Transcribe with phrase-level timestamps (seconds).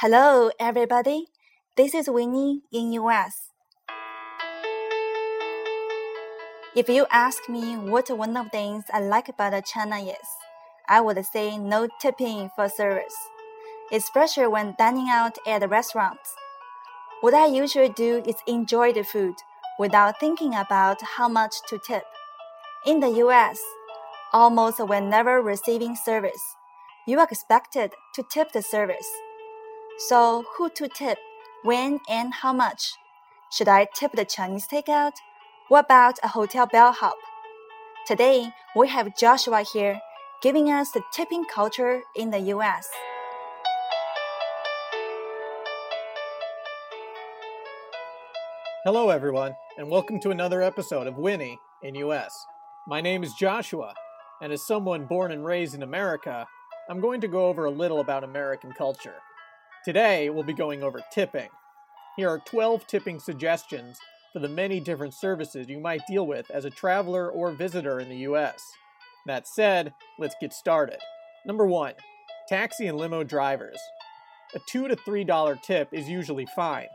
[0.00, 1.26] Hello, everybody.
[1.76, 3.50] This is Winnie in US.
[6.76, 10.28] If you ask me what one of the things I like about China is,
[10.88, 13.16] I would say no tipping for service,
[13.90, 16.32] especially when dining out at restaurants.
[17.20, 19.34] What I usually do is enjoy the food
[19.80, 22.04] without thinking about how much to tip.
[22.86, 23.58] In the US,
[24.32, 26.54] almost whenever receiving service,
[27.04, 29.10] you are expected to tip the service.
[30.06, 31.18] So, who to tip,
[31.64, 32.94] when, and how much?
[33.50, 35.14] Should I tip the Chinese takeout?
[35.66, 37.16] What about a hotel bellhop?
[38.06, 40.00] Today, we have Joshua here
[40.40, 42.88] giving us the tipping culture in the US.
[48.84, 52.46] Hello, everyone, and welcome to another episode of Winnie in US.
[52.86, 53.94] My name is Joshua,
[54.40, 56.46] and as someone born and raised in America,
[56.88, 59.16] I'm going to go over a little about American culture.
[59.88, 61.48] Today, we'll be going over tipping.
[62.14, 63.98] Here are 12 tipping suggestions
[64.34, 68.10] for the many different services you might deal with as a traveler or visitor in
[68.10, 68.62] the US.
[69.24, 70.98] That said, let's get started.
[71.46, 71.94] Number 1
[72.50, 73.78] Taxi and limo drivers.
[74.54, 76.88] A 2 to $3 tip is usually fine,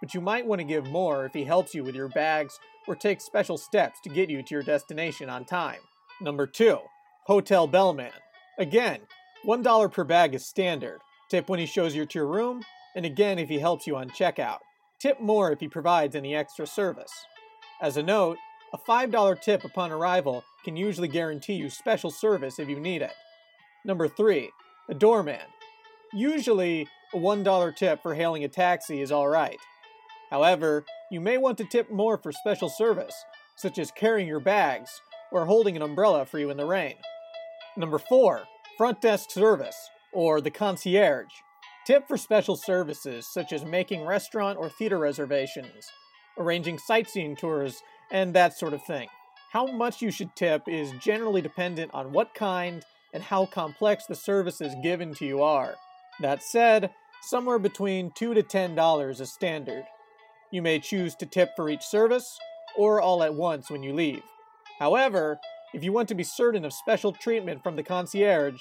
[0.00, 2.96] but you might want to give more if he helps you with your bags or
[2.96, 5.80] takes special steps to get you to your destination on time.
[6.22, 6.78] Number 2
[7.26, 8.12] Hotel bellman.
[8.58, 9.00] Again,
[9.44, 12.62] $1 per bag is standard, Tip when he shows you to your room,
[12.96, 14.58] and again if he helps you on checkout.
[14.98, 17.12] Tip more if he provides any extra service.
[17.80, 18.38] As a note,
[18.72, 23.12] a $5 tip upon arrival can usually guarantee you special service if you need it.
[23.84, 24.50] Number 3.
[24.88, 25.40] A doorman.
[26.12, 29.58] Usually, a $1 tip for hailing a taxi is alright.
[30.30, 33.14] However, you may want to tip more for special service,
[33.56, 36.96] such as carrying your bags or holding an umbrella for you in the rain.
[37.76, 38.44] Number 4.
[38.76, 41.32] Front desk service or the concierge.
[41.86, 45.90] Tip for special services such as making restaurant or theater reservations,
[46.36, 49.08] arranging sightseeing tours, and that sort of thing.
[49.52, 54.14] How much you should tip is generally dependent on what kind and how complex the
[54.14, 55.74] services given to you are.
[56.20, 56.90] That said,
[57.22, 59.84] somewhere between 2 to $10 is standard.
[60.50, 62.38] You may choose to tip for each service
[62.76, 64.22] or all at once when you leave.
[64.78, 65.38] However,
[65.74, 68.60] if you want to be certain of special treatment from the concierge,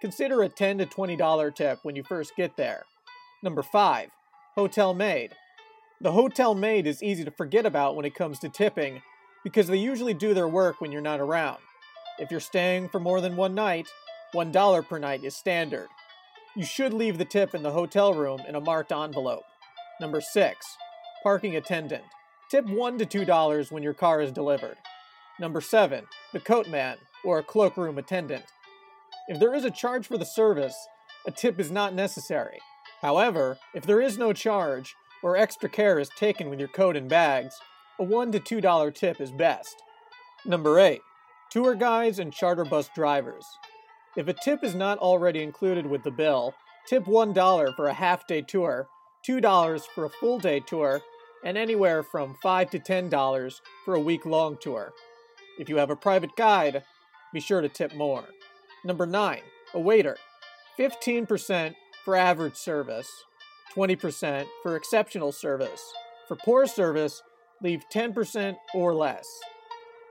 [0.00, 2.84] Consider a 10 to $20 tip when you first get there.
[3.42, 4.10] Number 5.
[4.54, 5.32] Hotel maid.
[6.00, 9.02] The hotel maid is easy to forget about when it comes to tipping
[9.42, 11.58] because they usually do their work when you're not around.
[12.18, 13.88] If you're staying for more than one night,
[14.34, 15.88] $1 per night is standard.
[16.54, 19.44] You should leave the tip in the hotel room in a marked envelope.
[20.00, 20.66] Number 6.
[21.22, 22.04] Parking attendant.
[22.50, 24.76] Tip $1 to $2 when your car is delivered.
[25.40, 26.04] Number 7.
[26.32, 28.44] The coat man, or a cloakroom attendant.
[29.28, 30.74] If there is a charge for the service,
[31.26, 32.58] a tip is not necessary.
[33.02, 37.10] However, if there is no charge, or extra care is taken with your coat and
[37.10, 37.54] bags,
[37.98, 39.82] a $1 to $2 tip is best.
[40.46, 41.00] Number 8.
[41.50, 43.44] Tour guides and charter bus drivers.
[44.16, 46.54] If a tip is not already included with the bill,
[46.86, 48.88] tip $1 for a half day tour,
[49.28, 51.02] $2 for a full day tour,
[51.44, 54.92] and anywhere from 5 to $10 for a week long tour.
[55.58, 56.82] If you have a private guide,
[57.34, 58.24] be sure to tip more.
[58.84, 59.40] Number 9.
[59.74, 60.16] A waiter.
[60.78, 61.74] 15%
[62.04, 63.10] for average service,
[63.74, 65.82] 20% for exceptional service.
[66.28, 67.22] For poor service,
[67.62, 69.26] leave 10% or less.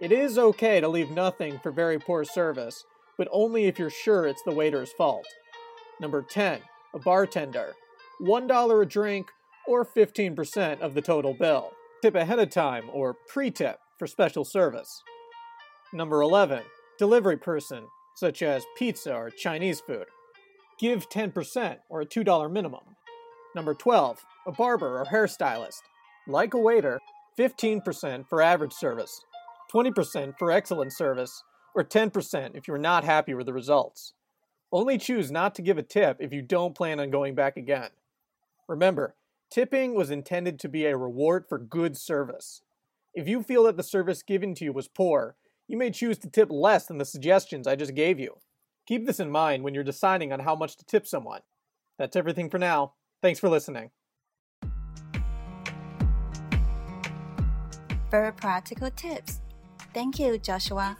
[0.00, 2.84] It is okay to leave nothing for very poor service,
[3.18, 5.26] but only if you're sure it's the waiter's fault.
[6.00, 6.60] Number 10.
[6.94, 7.74] A bartender.
[8.20, 9.26] $1 a drink
[9.66, 11.72] or 15% of the total bill.
[12.02, 15.02] Tip ahead of time or pre tip for special service.
[15.92, 16.62] Number 11.
[16.98, 20.06] Delivery person such as pizza or Chinese food.
[20.78, 22.96] Give 10% or a $2 minimum.
[23.54, 25.82] Number 12, a barber or hairstylist.
[26.26, 27.00] Like a waiter,
[27.38, 29.24] 15% for average service,
[29.72, 31.42] 20% for excellent service,
[31.74, 34.12] or 10% if you're not happy with the results.
[34.70, 37.90] Only choose not to give a tip if you don't plan on going back again.
[38.68, 39.14] Remember,
[39.50, 42.62] tipping was intended to be a reward for good service.
[43.14, 45.36] If you feel that the service given to you was poor,
[45.72, 48.36] you may choose to tip less than the suggestions I just gave you.
[48.86, 51.40] Keep this in mind when you're deciding on how much to tip someone.
[51.98, 52.92] That's everything for now.
[53.22, 53.90] Thanks for listening.
[58.10, 59.40] Very practical tips.
[59.94, 60.98] Thank you, Joshua.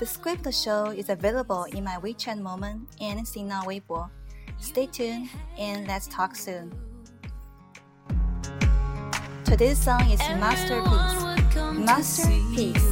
[0.00, 4.10] The script of the show is available in my WeChat moment and Sina Weibo.
[4.58, 6.72] Stay tuned and let's talk soon.
[9.44, 11.54] Today's song is Masterpiece.
[11.78, 12.91] Masterpiece.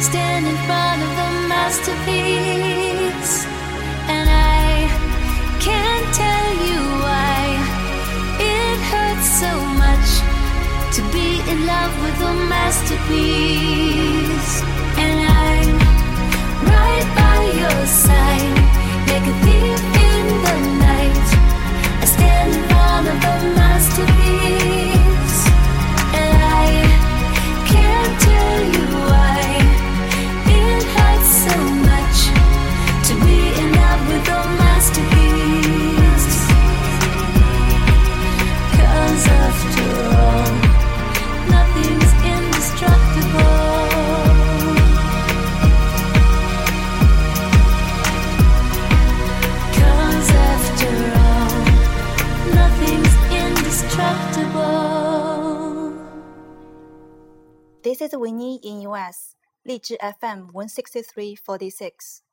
[0.00, 3.46] stand in front of the masterpiece.
[4.08, 4.88] And I
[5.60, 7.58] can't tell you why
[8.40, 9.52] it hurts so
[9.84, 10.08] much
[10.96, 14.57] to be in love with a masterpiece.
[57.98, 59.34] This is Winnie in US,
[59.64, 62.27] 荔枝 FM 16346.